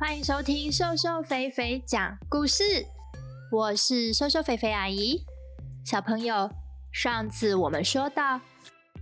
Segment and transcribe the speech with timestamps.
[0.00, 2.86] 欢迎收听瘦瘦肥肥讲故事，
[3.52, 5.26] 我是瘦瘦肥肥阿姨。
[5.84, 6.50] 小朋友，
[6.90, 8.40] 上次我们说到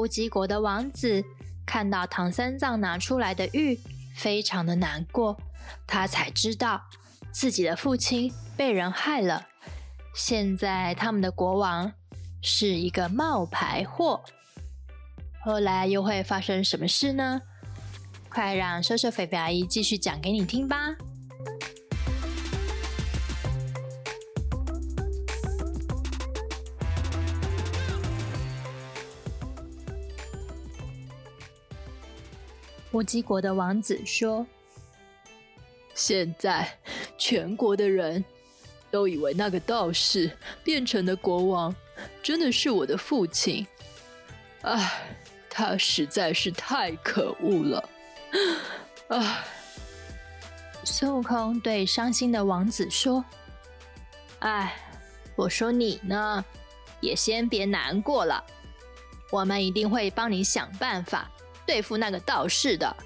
[0.00, 1.24] 乌鸡国的王子
[1.64, 3.80] 看到唐三藏拿出来的玉，
[4.14, 5.34] 非常的难过，
[5.86, 6.82] 他才知道
[7.32, 9.46] 自己的父亲被人害了。
[10.14, 11.90] 现在他们的国王
[12.42, 14.22] 是一个冒牌货，
[15.42, 17.40] 后来又会发生什么事呢？
[18.32, 20.96] 快让瘦瘦肥肥阿姨继续讲给你听吧。
[32.92, 34.46] 乌鸡国的王子说
[35.94, 36.78] ：“现在
[37.18, 38.24] 全国的人
[38.90, 40.30] 都以为那个道士
[40.64, 41.74] 变成的国王
[42.22, 43.66] 真的是我的父亲。
[44.62, 44.90] 唉，
[45.50, 47.86] 他实在是太可恶了。”
[49.08, 49.44] 啊！
[50.84, 53.24] 孙悟空对伤心的王子说
[54.40, 54.74] ：“哎，
[55.36, 56.44] 我说你呢，
[57.00, 58.44] 也先别难过了，
[59.30, 61.30] 我们一定会帮你想办法
[61.64, 62.96] 对付那个道士的。”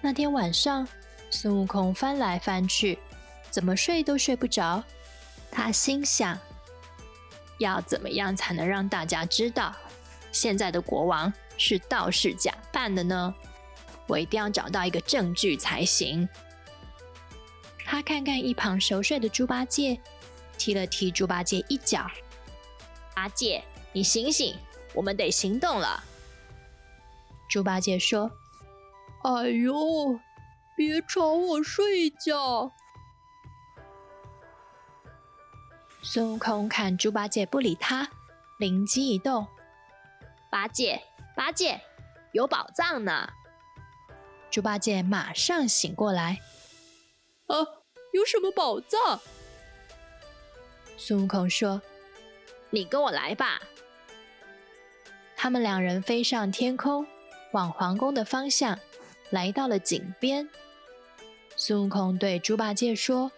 [0.00, 0.86] 那天晚上，
[1.30, 2.98] 孙悟空翻来翻去，
[3.50, 4.82] 怎么睡都睡不着。
[5.50, 6.38] 他心想：
[7.58, 9.74] 要怎么样才能让大家知道
[10.32, 13.34] 现在的国王是道士假扮的呢？
[14.06, 16.26] 我一定要找到一个证据才行。
[17.84, 20.00] 他看看一旁熟睡的猪八戒，
[20.56, 22.10] 踢了踢猪八戒一脚
[23.14, 24.56] ：“八戒，你醒醒，
[24.94, 26.02] 我们得行动了。”
[27.50, 28.30] 猪八戒说
[29.24, 29.74] ：“哎呦，
[30.76, 32.72] 别吵我睡觉。”
[36.00, 38.08] 孙悟空看猪八戒不理他，
[38.58, 39.44] 灵机一动
[40.50, 41.02] ：“八戒。”
[41.36, 41.80] 八戒，
[42.32, 43.28] 有宝藏呢！
[44.50, 46.40] 猪八戒马上醒过来。
[47.46, 47.58] 啊，
[48.12, 49.20] 有什么宝藏？
[50.96, 51.80] 孙悟空说
[52.70, 53.62] ：“你跟我来吧。”
[55.36, 57.06] 他们两人飞上天空，
[57.52, 58.76] 往皇宫的方向
[59.30, 60.50] 来到了井边。
[61.54, 63.30] 孙悟空对猪八戒说：“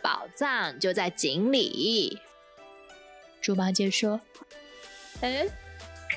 [0.00, 2.18] 宝藏就在井里。”
[3.42, 4.18] 猪八戒说
[5.20, 5.46] ：“哎。”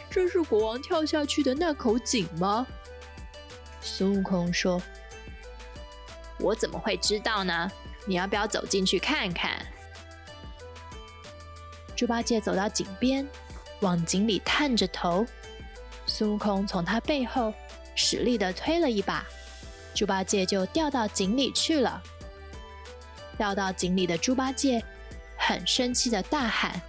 [0.09, 2.65] 这是国王跳下去的那口井吗？
[3.81, 4.81] 孙悟空说
[6.39, 7.71] ：“我怎么会知道呢？
[8.05, 9.65] 你要不要走进去看看？”
[11.95, 13.27] 猪八戒走到井边，
[13.81, 15.25] 往井里探着头。
[16.05, 17.53] 孙悟空从他背后
[17.95, 19.25] 使力地推了一把，
[19.93, 22.01] 猪八戒就掉到井里去了。
[23.37, 24.83] 掉到井里的猪八戒
[25.37, 26.81] 很生气地大喊：“！”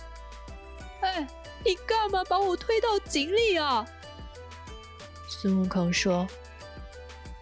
[1.64, 3.86] 你干嘛把我推到井里啊？
[5.28, 6.26] 孙悟空说：“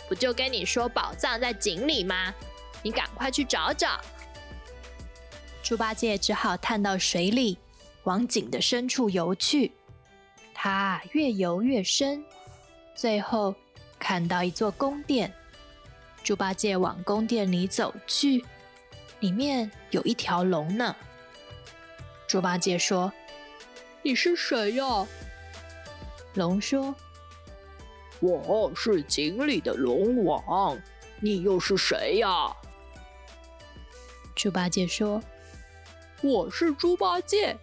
[0.09, 2.35] 不就跟你说宝藏在井里吗？
[2.83, 4.01] 你赶快去找找。”
[5.63, 7.59] 猪八戒只好探到水里，
[8.05, 9.73] 往井的深处游去。
[10.55, 12.25] 他越游越深，
[12.95, 13.55] 最后
[13.99, 15.33] 看到一座宫殿。
[16.25, 18.45] 猪八戒往宫殿里走去，
[19.21, 20.97] 里面有一条龙呢。
[22.27, 23.13] 猪八戒说。
[24.07, 25.05] 你是谁呀？
[26.35, 26.95] 龙说
[28.23, 30.79] ：“我是井里的龙王，
[31.19, 32.55] 你又是谁呀？”
[34.37, 35.21] 猪八戒说
[36.23, 37.57] ：“我是猪八戒，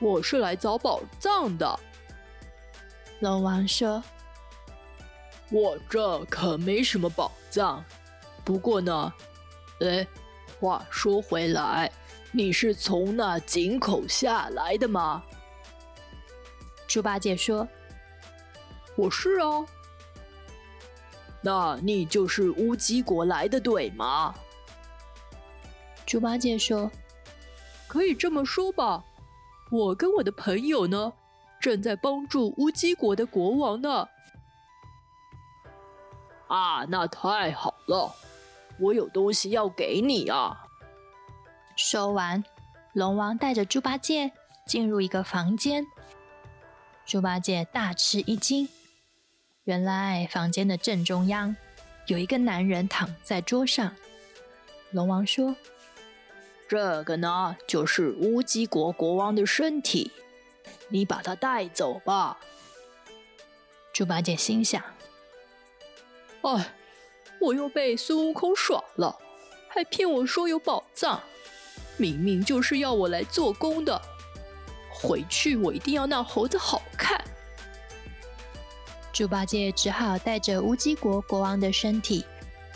[0.00, 1.78] 我是来找宝藏的。”
[3.22, 4.02] 龙王说
[5.48, 7.84] ：“我这可没什么宝藏，
[8.44, 9.12] 不过呢，
[9.80, 10.04] 哎，
[10.58, 11.88] 话说回来，
[12.32, 15.22] 你是从那井口下来的吗？”
[16.88, 17.68] 猪八戒说
[18.96, 19.64] ：“我是啊，
[21.42, 24.34] 那你就是乌鸡国来的，对吗？”
[26.06, 26.90] 猪八戒说
[27.86, 29.04] ：“可以这么说吧，
[29.70, 31.12] 我跟我的朋友呢，
[31.60, 34.08] 正在帮助乌鸡国的国王呢。”
[36.48, 38.10] 啊，那太好了，
[38.80, 40.64] 我有东西要给你啊！
[41.76, 42.42] 说完，
[42.94, 44.32] 龙王带着猪八戒
[44.66, 45.86] 进入一个房间。
[47.08, 48.68] 猪八戒大吃一惊，
[49.64, 51.56] 原来房间的正中央
[52.06, 53.96] 有一个男人躺在桌上。
[54.90, 55.56] 龙王说
[56.68, 60.12] ：“这个呢，就是乌鸡国国王的身体，
[60.90, 62.38] 你把他带走吧。”
[63.94, 64.82] 猪八戒心想
[66.44, 66.74] ：“哎，
[67.40, 69.18] 我又被孙悟空耍了，
[69.70, 71.22] 还骗我说有宝藏，
[71.96, 73.98] 明明就是要我来做工的。”
[75.00, 77.22] 回去我一定要让猴子好看。
[79.12, 82.24] 猪八戒只好带着乌鸡国国王的身体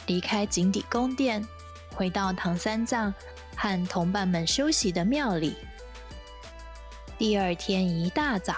[0.06, 1.46] 离开井底宫殿，
[1.94, 3.12] 回到唐三藏
[3.56, 5.56] 和同伴们休息的庙里。
[7.18, 8.56] 第二天一大早，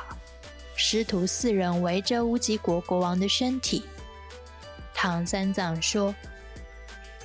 [0.77, 3.85] 师徒四人围着乌鸡国国王的身体。
[4.95, 6.15] 唐三藏说：“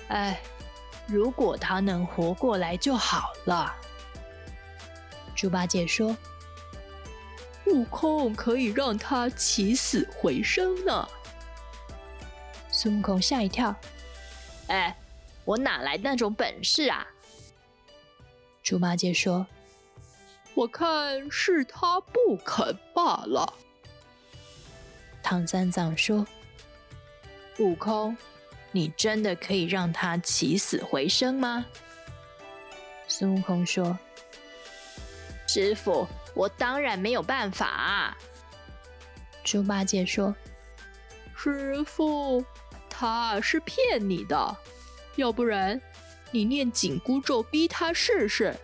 [0.09, 0.41] 哎，
[1.07, 3.73] 如果他能活过来就好了。”
[5.39, 6.17] 猪八戒说
[7.67, 11.07] ：“悟空可以让他起死回生呢。”
[12.69, 13.73] 孙悟空吓一跳
[14.67, 14.93] ：“哎，
[15.45, 17.07] 我哪来那种本事啊？”
[18.61, 19.47] 猪八戒说
[20.55, 23.53] ：“我看是他不肯罢了。”
[25.23, 26.27] 唐三藏说
[27.59, 28.17] ：“悟空，
[28.73, 31.65] 你真的可以让他起死回生吗？”
[33.07, 33.97] 孙悟空说。
[35.51, 38.15] 师傅，我当然没有办法。
[39.43, 40.35] 猪八戒说
[41.35, 42.45] ：“师傅，
[42.87, 44.55] 他是骗你的，
[45.15, 45.81] 要不然
[46.29, 48.55] 你念紧箍咒逼他试试。”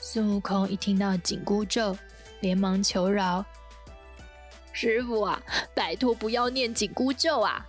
[0.00, 1.94] 孙悟空一听到紧箍咒，
[2.40, 3.44] 连忙求饶
[4.72, 5.38] ：“师傅啊，
[5.74, 7.62] 拜托不要念紧箍咒啊，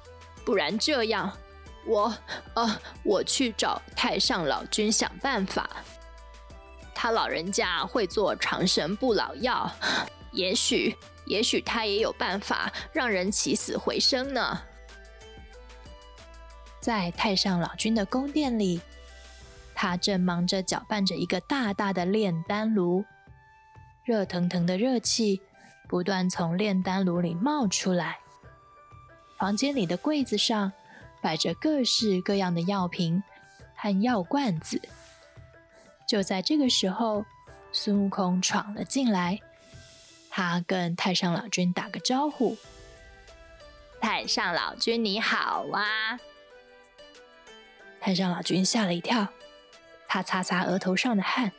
[0.45, 1.37] 不然这样，
[1.85, 2.15] 我……
[2.53, 5.69] 呃，我去找太上老君想办法。”
[7.03, 9.69] 他老人家会做长生不老药，
[10.31, 10.95] 也许，
[11.25, 14.61] 也许他也有办法让人起死回生呢。
[16.79, 18.79] 在太上老君的宫殿里，
[19.75, 23.03] 他正忙着搅拌着一个大大的炼丹炉，
[24.05, 25.41] 热腾腾的热气
[25.89, 28.19] 不断从炼丹炉里冒出来。
[29.37, 30.71] 房间里的柜子上
[31.21, 33.21] 摆着各式各样的药瓶
[33.75, 34.81] 和药罐子。
[36.13, 37.25] 就在这个时候，
[37.71, 39.39] 孙悟空闯了进来。
[40.29, 42.55] 他跟太上老君打个招呼
[43.99, 46.19] ：“太上老君你好啊！”
[47.99, 49.27] 太上老君吓了一跳，
[50.07, 51.51] 他擦擦额头上的汗：“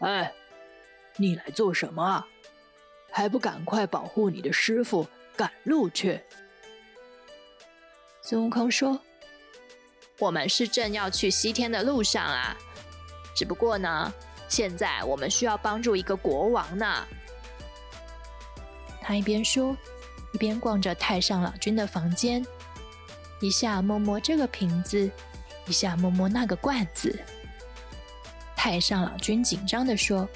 [0.00, 0.32] 哎，
[1.16, 2.26] 你来做什么啊？
[3.12, 5.06] 还不赶快保护你的师傅，
[5.36, 6.18] 赶路去！”
[8.24, 8.98] 孙悟空说
[10.20, 12.56] ：“我们是正要去西天的路上啊。”
[13.38, 14.12] 只不过呢，
[14.48, 17.06] 现在我们需要帮助一个国王呢。
[19.00, 19.76] 他一边说，
[20.32, 22.44] 一边逛着太上老君的房间，
[23.38, 25.08] 一下摸摸这个瓶子，
[25.66, 27.16] 一下摸摸那个罐子。
[28.56, 30.28] 太上老君紧张地说：“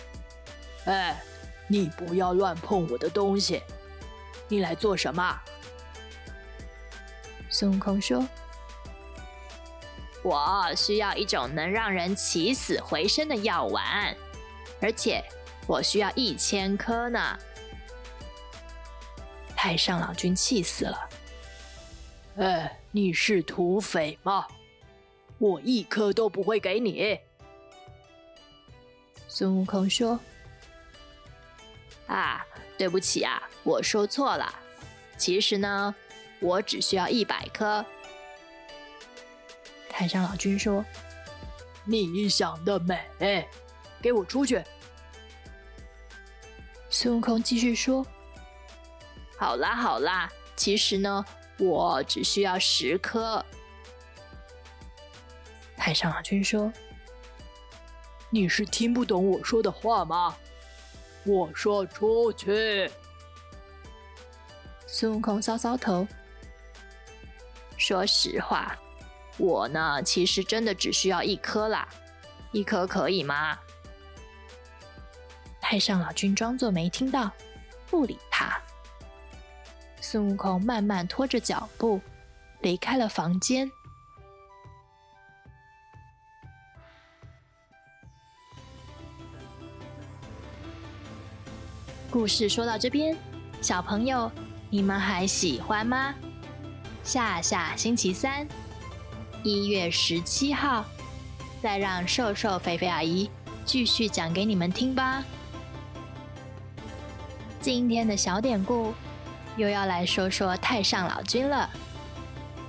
[0.86, 1.20] 哎，
[1.66, 3.60] 你不要乱碰我的东西！
[4.46, 5.40] 你来做什么？”
[7.50, 8.24] 孙悟空说。
[10.22, 14.16] 我需要一种能让人起死回生的药丸，
[14.80, 15.22] 而且
[15.66, 17.38] 我需要一千颗呢。
[19.56, 21.08] 太上老君气死了！
[22.36, 24.46] 哎，你是土匪吗？
[25.38, 27.18] 我一颗都不会给你。
[29.26, 30.18] 孙悟空说
[32.06, 32.44] ：“啊，
[32.78, 34.54] 对不起啊，我说错了。
[35.16, 35.94] 其实呢，
[36.40, 37.84] 我只需要一百颗。”
[40.02, 40.84] 太上老君说
[41.86, 43.46] ：“你想得美，
[44.00, 44.60] 给我出去！”
[46.90, 48.04] 孙悟空继续说
[49.38, 51.24] ：“好啦好啦，其实呢，
[51.56, 53.46] 我只需要十颗。”
[55.78, 56.72] 太上老君说
[58.28, 60.36] ：“你是听不懂我说的话吗？
[61.24, 62.90] 我说出去。”
[64.84, 66.04] 孙悟空搔搔头，
[67.78, 68.76] 说实话。
[69.38, 71.88] 我呢，其实真的只需要一颗啦，
[72.52, 73.58] 一颗可以吗？
[75.60, 77.30] 太上老君装作没听到，
[77.90, 78.60] 不理他。
[80.00, 82.00] 孙悟空慢慢拖着脚步
[82.60, 83.70] 离开了房间。
[92.10, 93.16] 故事说到这边，
[93.62, 94.30] 小朋友，
[94.68, 96.14] 你们还喜欢吗？
[97.02, 98.46] 下下星期三。
[99.44, 100.84] 一月十七号，
[101.60, 103.28] 再让瘦瘦肥肥阿姨
[103.64, 105.24] 继续讲给你们听吧。
[107.60, 108.94] 今天的小典故
[109.56, 111.68] 又要来说说太上老君了。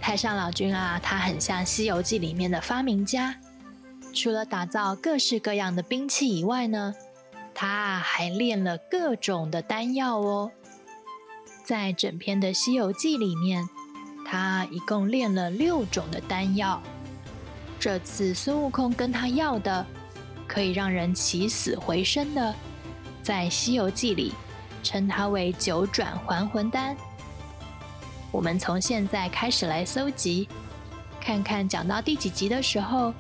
[0.02, 3.36] 太上老君啊，他很像《西游记》里面的发明家，
[4.12, 6.96] 除了打造各式各样的兵器以外呢，
[7.54, 10.52] 他还炼了各种的丹药哦。
[11.64, 13.70] 在整篇的《西游记》里面。
[14.34, 16.82] 他一共炼了六种的丹药，
[17.80, 19.86] 这次孙悟空跟他要的，
[20.48, 22.56] 可以让人起死回生的，
[23.22, 24.34] 在《西游记》里
[24.82, 26.98] 称它为九转还魂丹。
[28.32, 30.50] 我们从现在开始来搜集，
[31.22, 33.14] 看看讲到第几集的时候，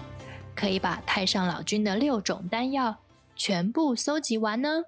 [0.56, 2.96] 可以把太上老君的六种丹药
[3.36, 4.82] 全部搜集完呢？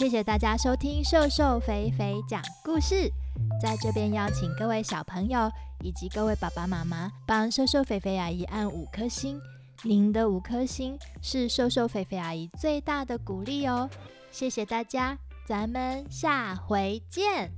[0.00, 3.12] 谢谢大家收听瘦瘦肥肥讲故事，
[3.60, 5.52] 在这边邀请各位小朋友
[5.84, 9.38] 以及各位爸爸妈妈帮瘦瘦肥肥阿姨按五颗星，
[9.82, 13.90] 您的五颗星是瘦瘦肥肥阿姨最大的鼓励哦。
[14.30, 17.52] 谢谢大家，咱们下回见。